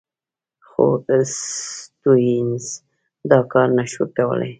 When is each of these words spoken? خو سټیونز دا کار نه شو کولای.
خو 0.67 0.85
سټیونز 1.37 2.63
دا 3.31 3.39
کار 3.51 3.67
نه 3.77 3.83
شو 3.91 4.03
کولای. 4.17 4.49